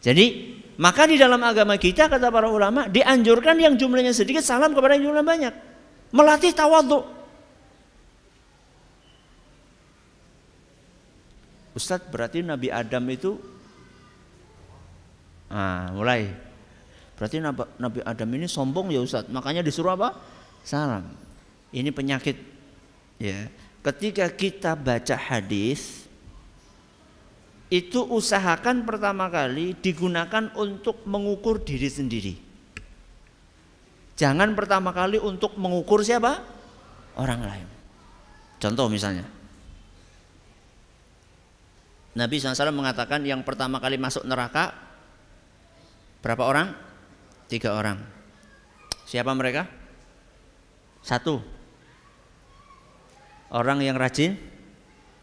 [0.00, 0.26] Jadi
[0.80, 5.12] maka di dalam agama kita kata para ulama dianjurkan yang jumlahnya sedikit salam kepada yang
[5.12, 5.54] jumlahnya banyak.
[6.16, 7.11] Melatih tawadhu.
[11.82, 13.42] Ustadz berarti Nabi Adam itu
[15.50, 16.52] ah, mulai
[17.22, 17.38] Berarti
[17.78, 19.30] Nabi Adam ini sombong ya Ustaz.
[19.30, 20.10] Makanya disuruh apa?
[20.66, 21.06] Salam.
[21.70, 22.34] Ini penyakit
[23.22, 23.46] ya.
[23.78, 26.02] Ketika kita baca hadis
[27.70, 32.34] itu usahakan pertama kali digunakan untuk mengukur diri sendiri.
[34.18, 36.42] Jangan pertama kali untuk mengukur siapa?
[37.14, 37.70] Orang lain.
[38.58, 39.30] Contoh misalnya.
[42.12, 44.76] Nabi SAW mengatakan yang pertama kali masuk neraka
[46.20, 46.68] berapa orang?
[47.48, 48.00] Tiga orang.
[49.08, 49.68] Siapa mereka?
[51.00, 51.40] Satu.
[53.52, 54.36] Orang yang rajin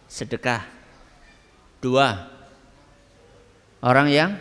[0.10, 0.66] sedekah.
[1.82, 2.30] Dua.
[3.82, 4.38] Orang yang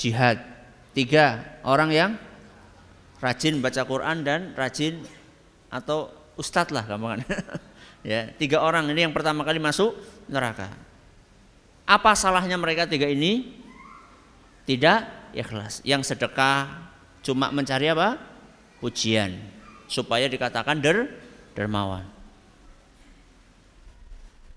[0.00, 0.40] jihad.
[0.92, 1.60] Tiga.
[1.64, 2.16] Orang yang
[3.20, 5.04] rajin baca Quran dan rajin
[5.72, 7.24] atau ustadz lah gampangan.
[8.04, 10.70] ya, tiga orang ini yang pertama kali masuk neraka.
[11.86, 13.54] Apa salahnya mereka tiga ini?
[14.66, 15.82] Tidak ikhlas.
[15.86, 16.90] Yang sedekah
[17.22, 18.18] cuma mencari apa?
[18.82, 19.38] Pujian
[19.86, 21.10] supaya dikatakan der
[21.54, 22.04] dermawan.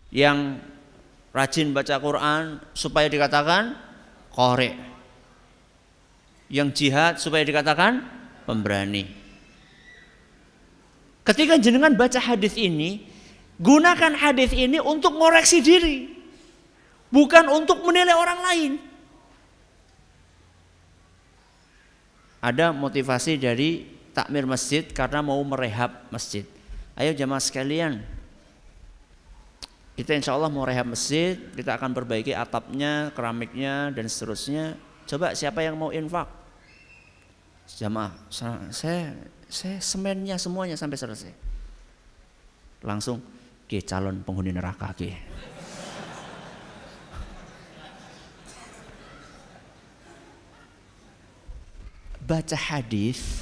[0.10, 0.60] Yang
[1.30, 3.78] rajin baca Quran supaya dikatakan
[4.34, 4.76] korek.
[6.50, 8.02] Yang jihad supaya dikatakan
[8.50, 9.06] pemberani.
[11.22, 13.06] Ketika jenengan baca hadis ini,
[13.60, 16.10] gunakan hadis ini untuk ngoreksi diri,
[17.12, 18.74] bukan untuk menilai orang lain.
[22.40, 23.84] ada motivasi dari
[24.16, 26.48] takmir masjid karena mau merehab masjid.
[26.96, 28.04] Ayo jamaah sekalian,
[29.96, 34.76] kita insya Allah mau rehab masjid, kita akan perbaiki atapnya, keramiknya, dan seterusnya.
[35.08, 36.28] Coba siapa yang mau infak?
[37.80, 38.12] Jamaah,
[38.72, 39.14] saya
[39.48, 41.34] saya semennya semuanya sampai selesai.
[42.84, 43.20] Langsung
[43.70, 45.14] ke calon penghuni neraka ke.
[52.30, 53.42] baca hadis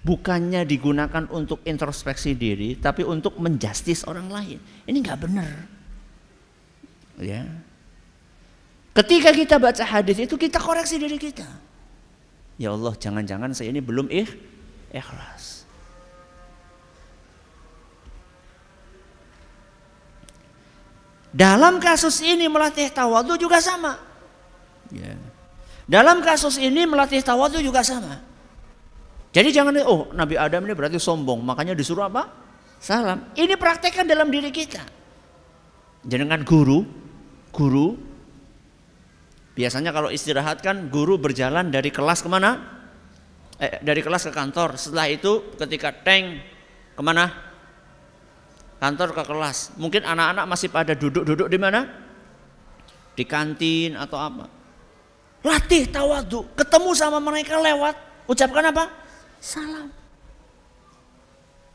[0.00, 4.56] bukannya digunakan untuk introspeksi diri tapi untuk menjustis orang lain.
[4.88, 5.52] Ini nggak benar.
[7.20, 7.44] Ya.
[8.96, 11.44] Ketika kita baca hadis itu kita koreksi diri kita.
[12.56, 14.32] Ya Allah jangan-jangan saya ini belum ikh,
[14.96, 15.59] ikhlas
[21.30, 23.98] dalam kasus ini melatih tawadu juga sama
[24.90, 25.14] ya
[25.90, 28.22] dalam kasus ini melatih tawadu juga sama.
[29.34, 32.30] Jadi jangan oh Nabi Adam ini berarti sombong, makanya disuruh apa?
[32.78, 33.34] Salam.
[33.34, 34.86] Ini praktekkan dalam diri kita.
[36.06, 36.86] Jangan guru,
[37.50, 37.98] guru
[39.58, 42.54] biasanya kalau istirahat kan guru berjalan dari kelas ke mana?
[43.58, 44.78] Eh, dari kelas ke kantor.
[44.78, 46.38] Setelah itu ketika tank
[46.94, 47.49] ke mana?
[48.80, 49.76] Kantor ke kelas.
[49.76, 51.84] Mungkin anak-anak masih pada duduk-duduk di mana?
[53.12, 54.48] Di kantin atau apa?
[55.44, 56.48] Latih tawadu.
[56.56, 57.92] Ketemu sama mereka lewat.
[58.24, 58.88] Ucapkan apa?
[59.36, 59.92] Salam.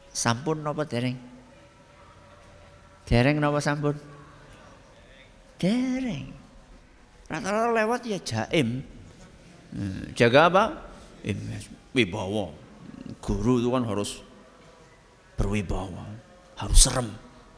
[0.09, 1.17] Sampun napa dereng?
[3.05, 3.93] Dereng napa sampun?
[5.61, 6.33] Dereng.
[7.29, 8.81] Rata-rata lewat ya jaim.
[9.75, 10.63] Hmm, Jaga apa?
[11.93, 12.53] Wibawa.
[13.21, 14.25] Guru itu kan harus
[15.35, 16.14] berwibawa,
[16.55, 17.07] harus serem.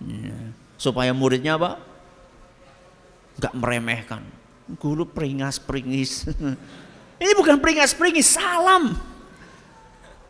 [0.02, 0.54] Ya.
[0.78, 1.82] Supaya muridnya apa?
[3.38, 4.22] Enggak meremehkan.
[4.78, 6.30] Guru peringas-peringis.
[7.24, 8.98] Ini bukan peringas-peringis, salam.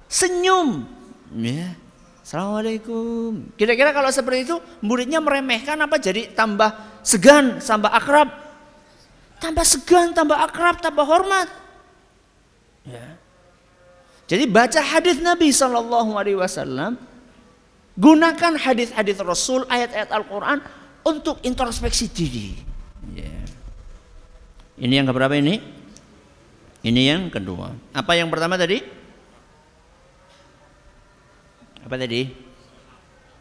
[0.07, 0.87] Senyum.
[1.35, 1.75] Ya.
[2.23, 3.55] Assalamualaikum.
[3.55, 8.27] Kira-kira kalau seperti itu muridnya meremehkan apa jadi tambah segan, tambah akrab?
[9.39, 11.47] Tambah segan, tambah akrab, tambah hormat.
[12.83, 13.15] Ya.
[14.27, 16.99] Jadi baca hadis Nabi Shallallahu Alaihi Wasallam,
[17.97, 20.61] gunakan hadis-hadis Rasul, ayat-ayat Al-Quran
[21.01, 22.49] untuk introspeksi diri.
[24.77, 25.57] Ini yang keberapa ini?
[26.85, 27.73] Ini yang kedua.
[27.97, 28.77] Apa yang pertama tadi?
[31.81, 32.29] Apa tadi?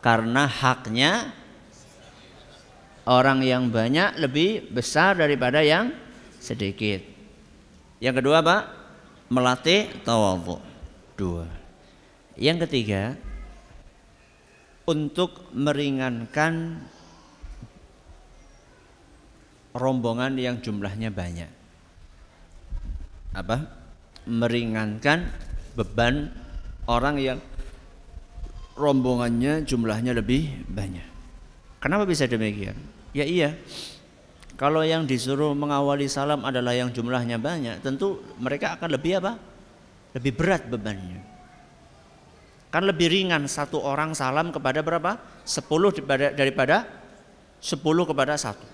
[0.00, 1.36] Karena haknya
[3.04, 5.92] orang yang banyak lebih besar daripada yang
[6.40, 7.04] sedikit.
[8.00, 8.72] Yang kedua apa?
[9.28, 10.56] Melatih tawadhu.
[11.20, 11.44] Dua.
[12.40, 13.20] Yang ketiga,
[14.86, 16.78] untuk meringankan
[19.74, 21.50] rombongan yang jumlahnya banyak.
[23.36, 23.66] Apa?
[24.26, 25.28] Meringankan
[25.76, 26.32] beban
[26.88, 27.38] orang yang
[28.78, 31.04] rombongannya jumlahnya lebih banyak.
[31.82, 32.78] Kenapa bisa demikian?
[33.12, 33.58] Ya iya.
[34.56, 39.36] Kalau yang disuruh mengawali salam adalah yang jumlahnya banyak, tentu mereka akan lebih apa?
[40.16, 41.35] Lebih berat bebannya.
[42.76, 45.16] Kan lebih ringan satu orang salam kepada berapa?
[45.48, 45.96] Sepuluh
[46.36, 46.84] daripada,
[47.56, 48.68] sepuluh kepada satu.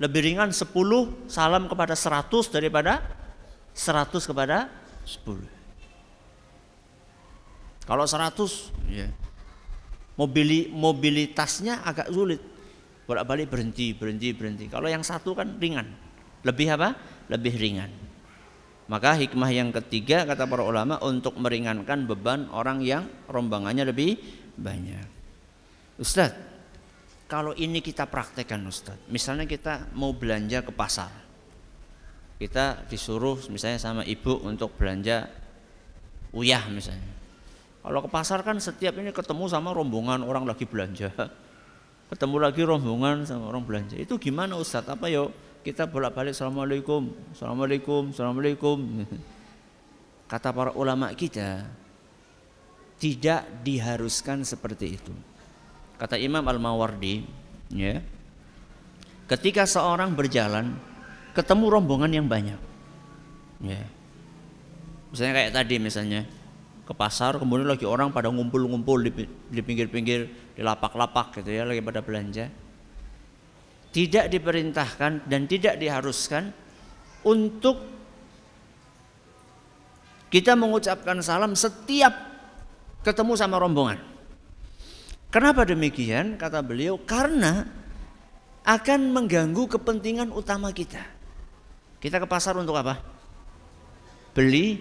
[0.00, 3.04] Lebih ringan sepuluh salam kepada seratus daripada
[3.76, 4.72] seratus kepada
[5.04, 5.44] sepuluh.
[7.84, 9.12] Kalau 100 ya.
[10.16, 12.40] Mobili, mobilitasnya agak sulit.
[13.04, 14.72] Bolak-balik berhenti, berhenti, berhenti.
[14.72, 15.84] Kalau yang satu kan ringan.
[16.48, 16.96] Lebih apa?
[17.28, 18.07] Lebih ringan.
[18.88, 24.16] Maka hikmah yang ketiga kata para ulama untuk meringankan beban orang yang rombangannya lebih
[24.56, 25.04] banyak.
[26.00, 26.40] Ustadz,
[27.28, 29.12] kalau ini kita praktekkan Ustadz.
[29.12, 31.12] Misalnya kita mau belanja ke pasar.
[32.40, 35.28] Kita disuruh misalnya sama ibu untuk belanja
[36.32, 37.18] uyah misalnya
[37.88, 41.08] kalau ke pasar kan setiap ini ketemu sama rombongan orang lagi belanja.
[42.12, 43.96] Ketemu lagi rombongan sama orang belanja.
[43.96, 44.92] Itu gimana Ustadz?
[44.92, 45.32] Apa yuk?
[45.62, 48.78] Kita bolak-balik Assalamualaikum, Assalamualaikum, Assalamualaikum.
[50.32, 51.66] Kata para ulama kita,
[53.00, 55.14] tidak diharuskan seperti itu.
[55.98, 57.26] Kata Imam Al-Mawardi,
[57.74, 57.98] ya,
[59.26, 60.76] ketika seorang berjalan
[61.34, 62.60] ketemu rombongan yang banyak,
[63.64, 63.82] ya,
[65.10, 66.20] misalnya kayak tadi misalnya,
[66.88, 69.04] ke pasar kemudian lagi orang pada ngumpul-ngumpul
[69.52, 70.20] di pinggir-pinggir
[70.56, 72.48] di lapak-lapak gitu ya lagi pada belanja
[73.98, 76.54] tidak diperintahkan dan tidak diharuskan
[77.26, 77.82] untuk
[80.30, 82.14] kita mengucapkan salam setiap
[83.02, 83.98] ketemu sama rombongan
[85.34, 87.66] kenapa demikian kata beliau karena
[88.62, 91.02] akan mengganggu kepentingan utama kita
[91.98, 93.02] kita ke pasar untuk apa
[94.30, 94.78] beli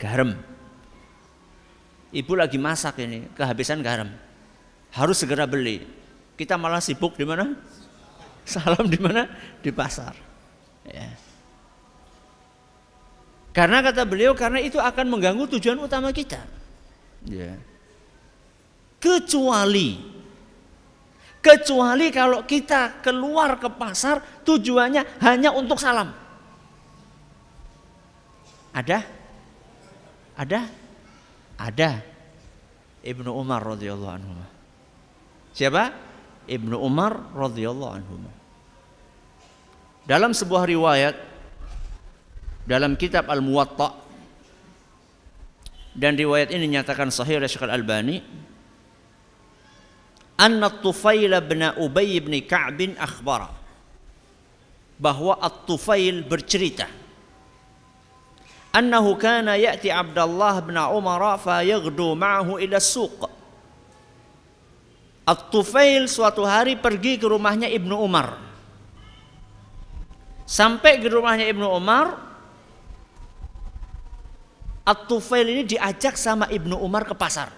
[0.00, 0.32] garam
[2.12, 4.12] Ibu lagi masak ini, kehabisan garam.
[4.92, 5.80] Harus segera beli.
[6.36, 7.56] Kita malah sibuk di mana?
[8.42, 9.26] Salam di mana?
[9.62, 10.14] Di pasar.
[10.86, 11.08] Ya.
[13.52, 16.40] Karena kata beliau, karena itu akan mengganggu tujuan utama kita.
[17.28, 17.54] Ya.
[19.02, 19.98] Kecuali,
[21.42, 26.10] kecuali kalau kita keluar ke pasar tujuannya hanya untuk salam.
[28.72, 29.04] Ada?
[30.38, 30.60] Ada?
[31.60, 31.90] Ada
[33.02, 34.32] Ibnu Umar radhiyallahu anhu.
[35.52, 36.11] Siapa?
[36.48, 38.14] Ibnu Umar radhiyallahu anhu.
[40.02, 41.14] Dalam sebuah riwayat
[42.66, 43.94] dalam kitab Al-Muwatta
[45.94, 48.22] dan riwayat ini nyatakan sahih oleh Syekh Al-Albani
[50.38, 53.50] anna Tufail bin Ubay bin Ka'b akhbara
[54.98, 56.86] bahwa At-Tufail bercerita
[58.72, 63.41] annahu kana ya'ti Abdullah bin Umar fa yaghdu ma'ahu ila suq.
[65.22, 68.38] At-Tufail suatu hari pergi ke rumahnya Ibnu Umar.
[70.42, 72.18] Sampai ke rumahnya Ibnu Umar,
[74.82, 77.54] At-Tufail ini diajak sama Ibnu Umar ke pasar.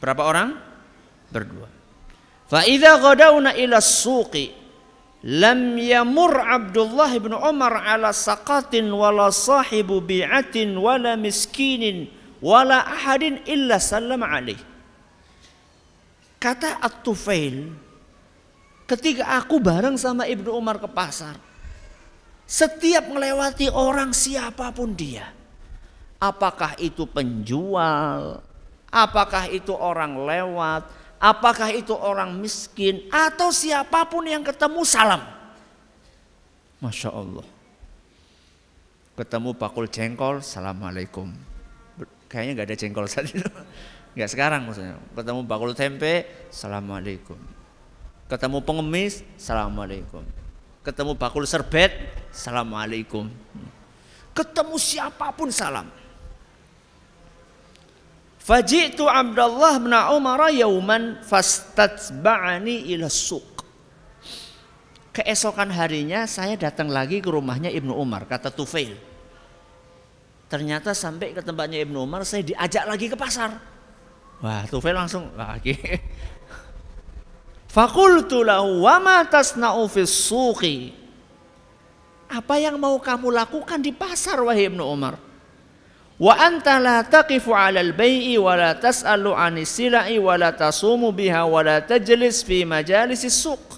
[0.00, 0.56] Berapa orang?
[1.28, 1.68] Berdua.
[2.46, 4.54] Fa idza ghadawna ila suqi
[5.26, 12.06] lam yamur Abdullah bin Umar ala saqatin wala sahibu bi'atin wala miskinin
[12.38, 14.75] wala ahadin illa sallam alaih.
[16.36, 17.72] Kata At-Tufail,
[18.84, 21.40] ketika aku bareng sama Ibnu Umar ke pasar,
[22.46, 25.32] setiap melewati orang siapa pun dia,
[26.20, 28.44] apakah itu penjual,
[28.92, 30.86] apakah itu orang lewat,
[31.18, 35.24] apakah itu orang miskin, atau siapa pun yang ketemu salam.
[36.78, 37.46] Masya Allah.
[39.16, 41.32] Ketemu bakul jengkol, Assalamualaikum.
[42.28, 43.48] Kayaknya nggak ada jengkol saat itu.
[44.16, 44.96] Nggak sekarang maksudnya.
[45.12, 47.36] Ketemu bakul tempe, Assalamualaikum.
[48.32, 50.24] Ketemu pengemis, Assalamualaikum.
[50.80, 51.92] Ketemu bakul serbet,
[52.32, 53.28] Assalamualaikum.
[54.32, 55.84] Ketemu siapa pun salam.
[58.40, 63.60] Fajitu Abdullah bin Umar yauman fastatba'ani ila suq.
[65.12, 68.96] Keesokan harinya saya datang lagi ke rumahnya Ibnu Umar, kata Tufail.
[70.46, 73.75] Ternyata sampai ke tempatnya Ibnu Umar saya diajak lagi ke pasar.
[74.44, 75.72] Wah, Tufail langsung lagi.
[77.72, 80.92] Fakultu lahu wa ma tasna'u fis suqi.
[82.26, 85.20] Apa yang mau kamu lakukan di pasar wahai Ibnu Umar?
[86.16, 91.44] Wa anta la taqifu 'ala al-bai'i wa la tas'alu 'anis sila'i wa la tasumu biha
[91.44, 93.76] wa la tajlis fi majalisis suq.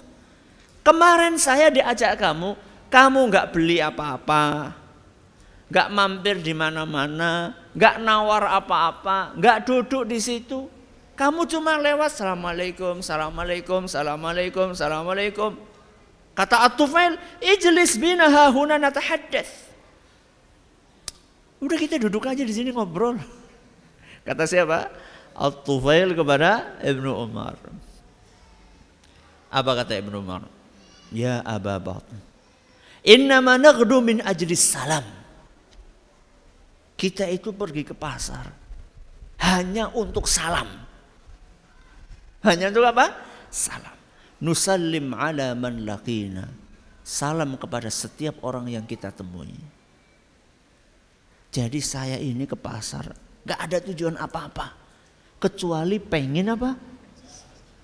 [0.79, 2.55] Kemarin saya diajak kamu,
[2.87, 4.71] kamu nggak beli apa-apa,
[5.67, 10.67] nggak mampir di mana-mana, nggak nawar apa-apa, nggak duduk di situ.
[11.15, 15.51] Kamu cuma lewat assalamualaikum, assalamualaikum, assalamualaikum, assalamualaikum.
[16.35, 19.71] Kata At-Tufail, ijlis bina hahuna natahaddath.
[21.63, 23.15] Udah kita duduk aja di sini ngobrol.
[24.27, 24.91] Kata siapa?
[25.35, 27.55] At-Tufail kepada Ibnu Umar.
[29.49, 30.45] Apa kata Ibnu Umar?
[31.09, 32.13] Ya Aba Bakr.
[33.01, 35.18] Innama naghdu min ajli salam.
[36.99, 38.51] Kita itu pergi ke pasar
[39.39, 40.67] hanya untuk salam.
[42.43, 43.15] Hanya untuk apa?
[43.47, 43.95] Salam.
[44.43, 46.51] Nusallim ala man laqina.
[47.07, 49.55] Salam kepada setiap orang yang kita temui.
[51.49, 53.15] Jadi saya ini ke pasar
[53.47, 54.75] gak ada tujuan apa-apa.
[55.39, 56.71] Kecuali pengen apa?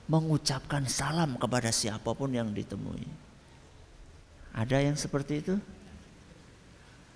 [0.05, 3.09] mengucapkan salam kepada siapa pun yang ditemui.
[4.53, 5.55] Ada yang seperti itu?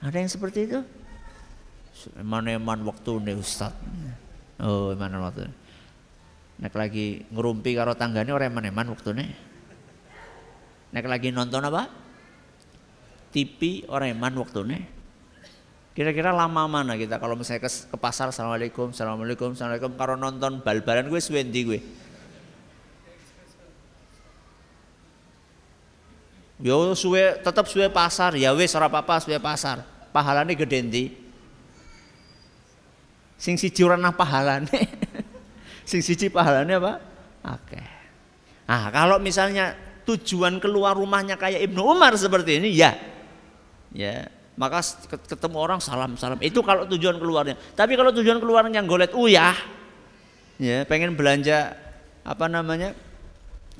[0.02, 0.80] Ada yang seperti itu?
[2.16, 3.76] Eman-eman waktu nih Ustaz.
[4.60, 5.47] Oh, eman waktu.
[6.60, 9.30] Nek lagi ngerumpi karo tanggane orang eman-eman waktu nih.
[10.95, 11.88] Nek lagi nonton apa?
[13.30, 14.84] TV orang eman waktu nih.
[15.93, 21.20] Kira-kira lama mana kita kalau misalnya ke, pasar Assalamualaikum, Assalamualaikum, Assalamualaikum Kalau nonton bal-balan gue
[21.20, 21.80] suwendi gue
[26.60, 29.80] Yo suwe tetap suwe pasar, ya wis ora apa-apa suwe pasar.
[30.12, 31.04] Pahalane gede ndi?
[33.40, 34.68] Sing siji ora nang pahalane.
[35.90, 37.00] Sing siji pahalane apa?
[37.56, 37.80] Oke.
[38.68, 39.74] Ah, kalau misalnya
[40.04, 42.94] tujuan keluar rumahnya kayak Ibnu Umar seperti ini, ya.
[43.90, 44.86] Ya, maka
[45.26, 46.38] ketemu orang salam-salam.
[46.46, 47.58] Itu kalau tujuan keluarnya.
[47.74, 49.58] Tapi kalau tujuan keluarnya golet uyah,
[50.62, 51.74] ya, pengen belanja
[52.22, 52.94] apa namanya?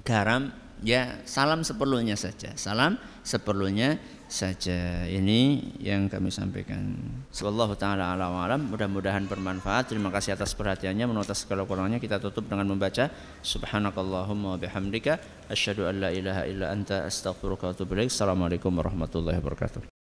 [0.04, 0.52] garam
[0.84, 4.00] ya salam seperlunya saja salam seperlunya
[4.30, 5.04] saja.
[5.10, 6.96] Ini yang kami sampaikan.
[7.34, 9.92] Sallallahu taala ala alam mudah-mudahan bermanfaat.
[9.92, 11.10] Terima kasih atas perhatiannya.
[11.10, 13.10] Menurut segala kurangnya kita tutup dengan membaca
[13.42, 15.20] subhanakallahumma bihamdika
[15.50, 18.14] asyhadu an la ilaha illa anta astaghfiruka wa atubu ilaik.
[18.14, 19.99] Assalamualaikum warahmatullahi wabarakatuh